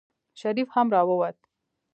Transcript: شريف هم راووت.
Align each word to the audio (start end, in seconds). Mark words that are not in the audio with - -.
شريف 0.41 0.69
هم 0.75 0.87
راووت. 0.93 1.37